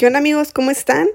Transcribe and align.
¿Qué 0.00 0.06
onda 0.06 0.18
amigos? 0.18 0.54
¿Cómo 0.54 0.70
están? 0.70 1.08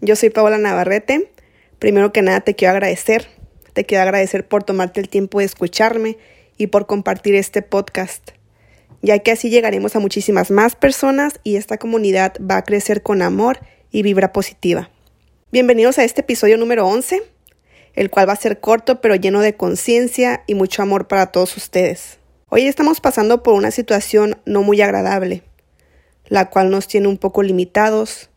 Yo 0.00 0.16
soy 0.16 0.30
Paola 0.30 0.56
Navarrete. 0.56 1.30
Primero 1.78 2.10
que 2.10 2.22
nada 2.22 2.40
te 2.40 2.54
quiero 2.54 2.72
agradecer. 2.72 3.28
Te 3.74 3.84
quiero 3.84 4.02
agradecer 4.02 4.48
por 4.48 4.64
tomarte 4.64 4.98
el 4.98 5.10
tiempo 5.10 5.40
de 5.40 5.44
escucharme 5.44 6.16
y 6.56 6.68
por 6.68 6.86
compartir 6.86 7.34
este 7.34 7.60
podcast, 7.60 8.30
ya 9.02 9.18
que 9.18 9.30
así 9.30 9.50
llegaremos 9.50 9.94
a 9.94 9.98
muchísimas 9.98 10.50
más 10.50 10.74
personas 10.74 11.38
y 11.44 11.56
esta 11.56 11.76
comunidad 11.76 12.32
va 12.40 12.56
a 12.56 12.64
crecer 12.64 13.02
con 13.02 13.20
amor 13.20 13.58
y 13.90 14.00
vibra 14.00 14.32
positiva. 14.32 14.88
Bienvenidos 15.52 15.98
a 15.98 16.04
este 16.04 16.22
episodio 16.22 16.56
número 16.56 16.86
11, 16.86 17.22
el 17.92 18.08
cual 18.08 18.26
va 18.26 18.32
a 18.32 18.36
ser 18.36 18.58
corto 18.58 19.02
pero 19.02 19.16
lleno 19.16 19.42
de 19.42 19.54
conciencia 19.54 20.44
y 20.46 20.54
mucho 20.54 20.80
amor 20.80 21.08
para 21.08 21.26
todos 21.26 21.58
ustedes. 21.58 22.20
Hoy 22.48 22.68
estamos 22.68 23.02
pasando 23.02 23.42
por 23.42 23.52
una 23.52 23.70
situación 23.70 24.38
no 24.46 24.62
muy 24.62 24.80
agradable, 24.80 25.42
la 26.26 26.50
cual 26.50 26.70
nos 26.70 26.88
tiene 26.88 27.08
un 27.08 27.18
poco 27.18 27.42
limitados, 27.42 28.30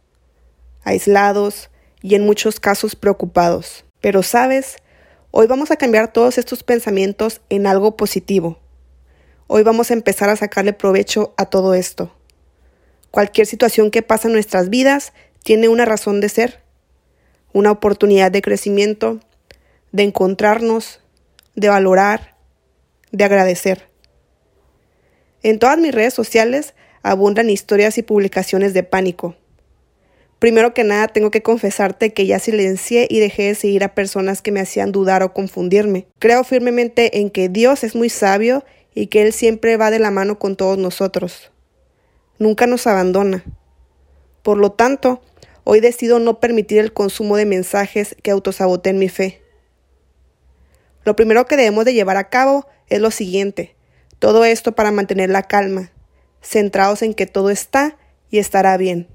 aislados 0.84 1.70
y 2.02 2.16
en 2.16 2.26
muchos 2.26 2.60
casos 2.60 2.96
preocupados. 2.96 3.86
Pero 4.02 4.24
sabes, 4.24 4.78
hoy 5.32 5.48
vamos 5.48 5.72
a 5.72 5.78
cambiar 5.78 6.12
todos 6.12 6.38
estos 6.38 6.64
pensamientos 6.64 7.42
en 7.50 7.68
algo 7.68 7.98
positivo. 7.98 8.60
Hoy 9.48 9.64
vamos 9.64 9.92
a 9.92 9.94
empezar 9.94 10.30
a 10.30 10.36
sacarle 10.36 10.74
provecho 10.74 11.34
a 11.38 11.46
todo 11.46 11.74
esto. 11.74 12.14
Cualquier 13.12 13.48
situación 13.48 13.92
que 13.92 14.02
pasa 14.02 14.28
en 14.28 14.34
nuestras 14.34 14.70
vidas 14.70 15.14
tiene 15.44 15.70
una 15.70 15.86
razón 15.86 16.20
de 16.20 16.30
ser, 16.30 16.62
una 17.54 17.72
oportunidad 17.72 18.32
de 18.32 18.42
crecimiento, 18.42 19.22
de 19.94 20.04
encontrarnos, 20.04 21.00
de 21.56 21.70
valorar, 21.70 22.36
de 23.12 23.24
agradecer. 23.24 23.90
En 25.44 25.60
todas 25.60 25.78
mis 25.78 25.94
redes 25.94 26.14
sociales 26.14 26.74
abundan 27.04 27.50
historias 27.50 27.98
y 27.98 28.04
publicaciones 28.04 28.74
de 28.74 28.84
pánico. 28.84 29.36
Primero 30.40 30.74
que 30.74 30.84
nada, 30.84 31.08
tengo 31.08 31.32
que 31.32 31.42
confesarte 31.42 32.14
que 32.14 32.28
ya 32.28 32.38
silencié 32.38 33.08
y 33.10 33.20
dejé 33.20 33.44
de 33.44 33.56
seguir 33.56 33.84
a 33.84 33.96
personas 33.96 34.42
que 34.42 34.52
me 34.52 34.60
hacían 34.60 34.92
dudar 34.92 35.24
o 35.24 35.34
confundirme. 35.34 36.08
Creo 36.20 36.44
firmemente 36.44 37.20
en 37.20 37.32
que 37.32 37.50
Dios 37.50 37.84
es 37.84 37.96
muy 37.96 38.10
sabio 38.10 38.64
y 38.94 39.08
que 39.08 39.24
Él 39.24 39.34
siempre 39.34 39.78
va 39.78 39.90
de 39.90 40.00
la 40.00 40.12
mano 40.12 40.38
con 40.38 40.56
todos 40.56 40.78
nosotros. 40.78 41.52
Nunca 42.40 42.68
nos 42.68 42.86
abandona. 42.86 43.44
Por 44.44 44.58
lo 44.58 44.72
tanto, 44.72 45.22
hoy 45.64 45.80
decido 45.80 46.20
no 46.20 46.40
permitir 46.40 46.80
el 46.80 46.94
consumo 46.94 47.36
de 47.36 47.46
mensajes 47.46 48.16
que 48.22 48.32
autosaboteen 48.32 49.00
mi 49.00 49.10
fe. 49.10 49.42
Lo 51.04 51.16
primero 51.16 51.46
que 51.46 51.58
debemos 51.58 51.86
de 51.86 51.94
llevar 51.94 52.18
a 52.18 52.30
cabo 52.30 52.68
es 52.90 53.00
lo 53.00 53.12
siguiente. 53.12 53.77
Todo 54.20 54.46
esto 54.46 54.72
para 54.74 54.92
mantener 54.92 55.30
la 55.30 55.44
calma, 55.44 55.92
centrados 56.42 57.02
en 57.02 57.14
que 57.14 57.28
todo 57.28 57.50
está 57.50 57.98
y 58.30 58.40
estará 58.40 58.76
bien. 58.78 59.08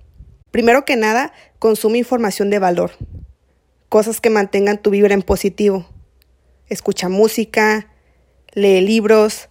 Primero 0.51 0.85
que 0.85 0.97
nada, 0.97 1.33
consume 1.59 1.99
información 1.99 2.51
de 2.51 2.59
valor, 2.59 2.93
cosas 3.89 4.21
que 4.21 4.31
mantengan 4.31 4.81
tu 4.81 4.91
vibra 4.91 5.15
en 5.15 5.23
positivo. 5.23 5.87
Escucha 6.69 7.09
música, 7.09 7.89
lee 8.53 8.81
libros, 8.81 9.49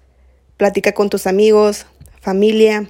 platica 0.57 0.93
con 0.93 1.09
tus 1.09 1.27
amigos, 1.27 1.85
familia, 2.21 2.89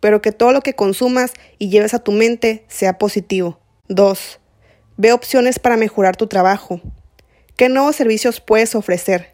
pero 0.00 0.20
que 0.20 0.32
todo 0.32 0.52
lo 0.52 0.60
que 0.60 0.74
consumas 0.74 1.32
y 1.58 1.70
lleves 1.70 1.94
a 1.94 2.00
tu 2.00 2.12
mente 2.12 2.64
sea 2.68 2.98
positivo. 2.98 3.58
2. 3.88 4.40
Ve 4.96 5.12
opciones 5.12 5.58
para 5.58 5.76
mejorar 5.76 6.16
tu 6.16 6.26
trabajo. 6.26 6.80
¿Qué 7.56 7.68
nuevos 7.68 7.96
servicios 7.96 8.40
puedes 8.40 8.74
ofrecer? 8.74 9.33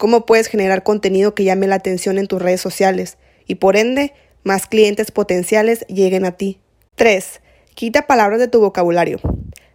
Cómo 0.00 0.24
puedes 0.24 0.46
generar 0.46 0.82
contenido 0.82 1.34
que 1.34 1.44
llame 1.44 1.66
la 1.66 1.74
atención 1.74 2.16
en 2.16 2.26
tus 2.26 2.40
redes 2.40 2.62
sociales 2.62 3.18
y 3.46 3.56
por 3.56 3.76
ende 3.76 4.14
más 4.44 4.66
clientes 4.66 5.10
potenciales 5.10 5.84
lleguen 5.88 6.24
a 6.24 6.38
ti. 6.38 6.58
3. 6.94 7.42
Quita 7.74 8.06
palabras 8.06 8.40
de 8.40 8.48
tu 8.48 8.62
vocabulario. 8.62 9.20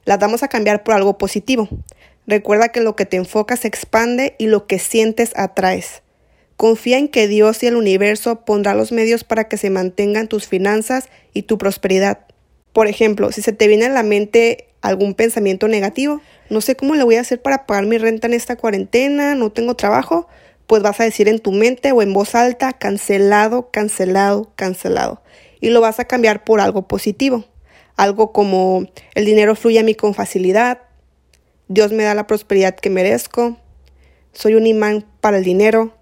Las 0.03 0.17
vamos 0.17 0.41
a 0.41 0.47
cambiar 0.47 0.83
por 0.83 0.95
algo 0.95 1.19
positivo. 1.19 1.69
Recuerda 2.25 2.69
que 2.69 2.81
lo 2.81 2.95
que 2.95 3.05
te 3.05 3.17
enfocas 3.17 3.59
se 3.59 3.67
expande 3.67 4.33
y 4.39 4.47
lo 4.47 4.65
que 4.65 4.79
sientes 4.79 5.31
atraes. 5.35 6.01
Confía 6.57 6.97
en 6.97 7.07
que 7.07 7.27
Dios 7.27 7.61
y 7.61 7.67
el 7.67 7.75
universo 7.75 8.45
pondrá 8.45 8.73
los 8.73 8.91
medios 8.91 9.23
para 9.23 9.47
que 9.47 9.57
se 9.57 9.69
mantengan 9.69 10.27
tus 10.27 10.47
finanzas 10.47 11.07
y 11.33 11.43
tu 11.43 11.59
prosperidad. 11.59 12.25
Por 12.73 12.87
ejemplo, 12.87 13.31
si 13.31 13.43
se 13.43 13.53
te 13.53 13.67
viene 13.67 13.85
a 13.85 13.89
la 13.89 14.01
mente 14.01 14.69
algún 14.85 15.15
pensamiento 15.15 15.67
negativo, 15.67 16.21
no 16.49 16.61
sé 16.61 16.75
cómo 16.75 16.93
le 16.93 17.03
voy 17.03 17.15
a 17.15 17.21
hacer 17.21 17.41
para 17.41 17.65
pagar 17.65 17.87
mi 17.87 17.97
renta 17.97 18.27
en 18.27 18.33
esta 18.33 18.55
cuarentena, 18.55 19.33
no 19.33 19.51
tengo 19.51 19.75
trabajo, 19.75 20.27
pues 20.67 20.83
vas 20.83 20.99
a 20.99 21.03
decir 21.05 21.27
en 21.27 21.39
tu 21.39 21.51
mente 21.51 21.91
o 21.91 22.03
en 22.03 22.13
voz 22.13 22.35
alta, 22.35 22.71
cancelado, 22.73 23.71
cancelado, 23.71 24.51
cancelado. 24.55 25.21
Y 25.59 25.69
lo 25.69 25.81
vas 25.81 25.99
a 25.99 26.05
cambiar 26.05 26.43
por 26.43 26.59
algo 26.59 26.87
positivo. 26.87 27.45
Algo 27.95 28.31
como 28.31 28.85
el 29.15 29.25
dinero 29.25 29.55
fluye 29.55 29.79
a 29.79 29.83
mí 29.83 29.95
con 29.95 30.13
facilidad, 30.13 30.81
Dios 31.67 31.91
me 31.91 32.03
da 32.03 32.13
la 32.13 32.27
prosperidad 32.27 32.75
que 32.75 32.91
merezco, 32.91 33.57
soy 34.33 34.53
un 34.53 34.67
imán 34.67 35.03
para 35.19 35.39
el 35.39 35.43
dinero. 35.43 35.95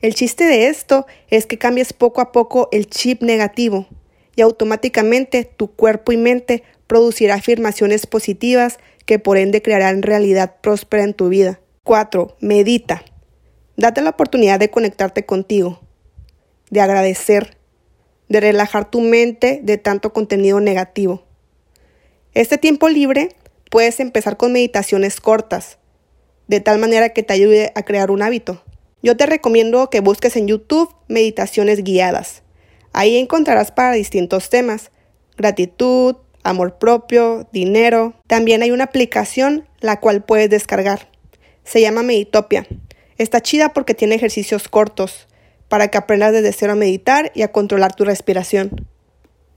El 0.00 0.14
chiste 0.14 0.44
de 0.44 0.68
esto 0.68 1.06
es 1.30 1.46
que 1.46 1.58
cambies 1.58 1.92
poco 1.92 2.20
a 2.20 2.30
poco 2.30 2.68
el 2.70 2.86
chip 2.86 3.22
negativo 3.22 3.88
y 4.36 4.42
automáticamente 4.42 5.44
tu 5.44 5.72
cuerpo 5.72 6.12
y 6.12 6.16
mente 6.16 6.62
producirá 6.86 7.34
afirmaciones 7.34 8.06
positivas 8.06 8.78
que 9.06 9.18
por 9.18 9.36
ende 9.36 9.62
crearán 9.62 10.02
realidad 10.02 10.56
próspera 10.60 11.04
en 11.04 11.14
tu 11.14 11.28
vida. 11.28 11.60
4. 11.82 12.36
Medita. 12.40 13.04
Date 13.76 14.00
la 14.00 14.10
oportunidad 14.10 14.58
de 14.58 14.70
conectarte 14.70 15.26
contigo, 15.26 15.80
de 16.70 16.80
agradecer, 16.80 17.56
de 18.28 18.40
relajar 18.40 18.90
tu 18.90 19.00
mente 19.00 19.60
de 19.62 19.78
tanto 19.78 20.12
contenido 20.12 20.60
negativo. 20.60 21.24
Este 22.32 22.56
tiempo 22.56 22.88
libre 22.88 23.30
puedes 23.70 23.98
empezar 24.00 24.36
con 24.36 24.52
meditaciones 24.52 25.20
cortas, 25.20 25.78
de 26.46 26.60
tal 26.60 26.78
manera 26.78 27.08
que 27.08 27.22
te 27.22 27.32
ayude 27.32 27.72
a 27.74 27.82
crear 27.82 28.10
un 28.10 28.22
hábito. 28.22 28.62
Yo 29.02 29.16
te 29.16 29.26
recomiendo 29.26 29.90
que 29.90 30.00
busques 30.00 30.36
en 30.36 30.46
YouTube 30.46 30.94
meditaciones 31.08 31.82
guiadas. 31.82 32.43
Ahí 32.94 33.16
encontrarás 33.16 33.72
para 33.72 33.92
distintos 33.92 34.50
temas, 34.50 34.92
gratitud, 35.36 36.14
amor 36.44 36.78
propio, 36.78 37.48
dinero. 37.52 38.14
También 38.28 38.62
hay 38.62 38.70
una 38.70 38.84
aplicación 38.84 39.68
la 39.80 39.98
cual 39.98 40.22
puedes 40.22 40.48
descargar. 40.48 41.08
Se 41.64 41.80
llama 41.80 42.04
Meditopia. 42.04 42.68
Está 43.18 43.40
chida 43.40 43.72
porque 43.72 43.94
tiene 43.94 44.14
ejercicios 44.14 44.68
cortos 44.68 45.26
para 45.68 45.88
que 45.88 45.98
aprendas 45.98 46.32
desde 46.32 46.52
cero 46.52 46.74
a 46.74 46.76
meditar 46.76 47.32
y 47.34 47.42
a 47.42 47.50
controlar 47.50 47.96
tu 47.96 48.04
respiración. 48.04 48.88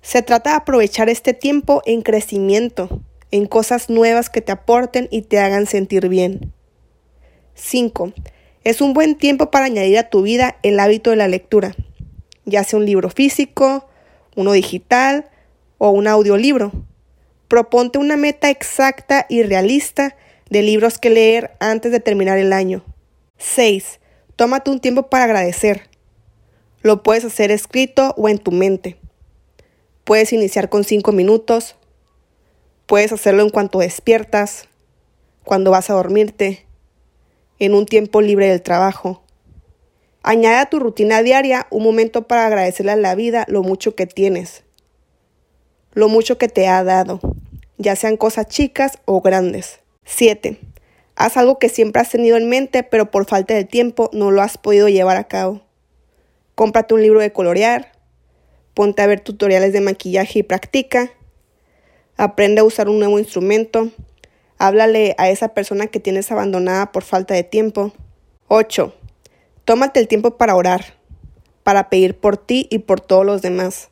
Se 0.02 0.24
trata 0.24 0.50
de 0.50 0.56
aprovechar 0.56 1.08
este 1.08 1.36
tiempo 1.36 1.84
en 1.86 2.02
crecimiento, 2.02 3.02
en 3.30 3.46
cosas 3.46 3.88
nuevas 3.88 4.32
que 4.32 4.42
te 4.42 4.52
aporten 4.52 5.10
y 5.12 5.22
te 5.22 5.40
hagan 5.40 5.68
sentir 5.68 6.10
bien. 6.10 6.54
5. 7.54 8.14
Es 8.64 8.82
un 8.82 8.94
buen 8.94 9.16
tiempo 9.16 9.52
para 9.52 9.66
añadir 9.66 10.00
a 10.00 10.10
tu 10.10 10.24
vida 10.24 10.58
el 10.64 10.80
hábito 10.80 11.12
de 11.12 11.18
la 11.18 11.28
lectura, 11.28 11.76
ya 12.48 12.64
sea 12.64 12.80
un 12.80 12.86
libro 12.86 13.10
físico, 13.12 13.88
uno 14.36 14.54
digital 14.54 15.30
o 15.78 15.92
un 15.92 16.08
audiolibro. 16.08 16.72
Proponte 17.48 18.00
una 18.00 18.18
meta 18.18 18.50
exacta 18.50 19.26
y 19.30 19.44
realista 19.44 20.16
de 20.50 20.64
libros 20.64 20.98
que 20.98 21.10
leer 21.10 21.52
antes 21.60 21.92
de 21.92 22.00
terminar 22.00 22.40
el 22.40 22.54
año. 22.54 22.84
6. 23.38 24.00
Tómate 24.36 24.72
un 24.72 24.80
tiempo 24.80 25.04
para 25.10 25.26
agradecer. 25.26 25.90
Lo 26.82 27.04
puedes 27.04 27.26
hacer 27.26 27.52
escrito 27.52 28.14
o 28.18 28.30
en 28.30 28.38
tu 28.38 28.52
mente. 28.52 28.98
Puedes 30.04 30.32
iniciar 30.32 30.70
con 30.70 30.86
5 30.86 31.12
minutos. 31.12 31.76
Puedes 32.86 33.12
hacerlo 33.12 33.44
en 33.44 33.50
cuanto 33.50 33.80
despiertas, 33.80 34.70
cuando 35.44 35.72
vas 35.72 35.90
a 35.90 35.94
dormirte, 35.94 36.66
en 37.60 37.74
un 37.74 37.86
tiempo 37.86 38.22
libre 38.22 38.48
del 38.48 38.62
trabajo. 38.62 39.22
Añade 40.24 40.58
a 40.58 40.66
tu 40.66 40.80
rutina 40.80 41.22
diaria 41.22 41.68
un 41.70 41.84
momento 41.84 42.28
para 42.28 42.46
agradecerle 42.46 42.92
a 42.92 42.96
la 42.96 43.16
vida 43.16 43.46
lo 43.48 43.64
mucho 43.64 43.96
que 43.96 44.08
tienes 44.08 44.64
lo 45.98 46.10
mucho 46.10 46.38
que 46.38 46.48
te 46.48 46.68
ha 46.68 46.84
dado, 46.84 47.20
ya 47.80 47.96
sean 47.96 48.18
cosas 48.18 48.46
chicas 48.46 49.00
o 49.06 49.20
grandes. 49.22 49.80
7. 50.06 50.60
Haz 51.16 51.38
algo 51.38 51.58
que 51.58 51.70
siempre 51.70 52.00
has 52.00 52.12
tenido 52.12 52.38
en 52.38 52.48
mente, 52.48 52.84
pero 52.84 53.10
por 53.10 53.26
falta 53.26 53.56
de 53.56 53.64
tiempo 53.64 54.12
no 54.14 54.30
lo 54.30 54.44
has 54.44 54.60
podido 54.60 54.90
llevar 54.90 55.18
a 55.18 55.24
cabo. 55.24 55.62
Cómprate 56.54 56.94
un 56.94 57.02
libro 57.02 57.20
de 57.20 57.34
colorear, 57.34 57.94
ponte 58.76 59.02
a 59.02 59.08
ver 59.08 59.22
tutoriales 59.22 59.74
de 59.74 59.82
maquillaje 59.82 60.38
y 60.38 60.44
practica. 60.44 61.10
Aprende 62.16 62.62
a 62.62 62.64
usar 62.64 62.90
un 62.90 63.00
nuevo 63.00 63.18
instrumento. 63.18 63.90
Háblale 64.60 65.16
a 65.18 65.32
esa 65.32 65.56
persona 65.56 65.88
que 65.88 66.00
tienes 66.00 66.32
abandonada 66.32 66.92
por 66.92 67.02
falta 67.02 67.34
de 67.34 67.44
tiempo. 67.44 67.92
8. 68.50 68.94
Tómate 69.68 70.00
el 70.00 70.08
tiempo 70.08 70.38
para 70.38 70.56
orar, 70.56 70.94
para 71.64 71.90
pedir 71.90 72.18
por 72.18 72.38
ti 72.38 72.70
y 72.72 72.80
por 72.80 73.02
todos 73.02 73.26
los 73.26 73.42
demás, 73.42 73.90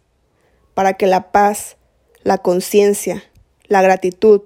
para 0.74 0.94
que 0.94 1.06
la 1.06 1.34
paz, 1.34 1.76
la 2.24 2.38
conciencia, 2.38 3.26
la 3.66 3.82
gratitud, 3.82 4.44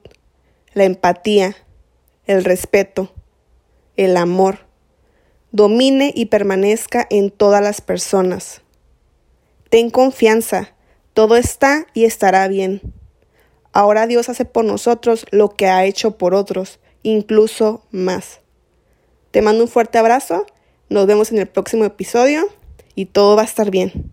la 0.74 0.86
empatía, 0.86 1.56
el 2.26 2.44
respeto, 2.44 3.14
el 3.96 4.18
amor, 4.18 4.66
domine 5.52 6.12
y 6.16 6.26
permanezca 6.26 7.06
en 7.12 7.30
todas 7.30 7.62
las 7.62 7.80
personas. 7.80 8.64
Ten 9.70 9.92
confianza, 9.92 10.74
todo 11.14 11.36
está 11.36 11.86
y 11.94 12.06
estará 12.06 12.48
bien. 12.48 12.82
Ahora 13.72 14.08
Dios 14.08 14.30
hace 14.30 14.46
por 14.46 14.66
nosotros 14.66 15.28
lo 15.30 15.50
que 15.50 15.68
ha 15.68 15.86
hecho 15.86 16.18
por 16.18 16.34
otros, 16.34 16.80
incluso 17.04 17.86
más. 17.92 18.40
Te 19.30 19.44
mando 19.44 19.66
un 19.66 19.70
fuerte 19.70 20.00
abrazo, 20.00 20.48
nos 20.89 21.07
vemos 21.07 21.31
en 21.31 21.39
el 21.39 21.47
próximo 21.47 21.86
episodio 21.86 22.50
y 22.95 23.06
todo 23.06 23.36
va 23.36 23.44
a 23.44 23.45
estar 23.45 23.71
bien. 23.71 24.12